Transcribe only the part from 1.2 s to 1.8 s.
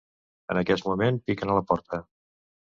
piquen a la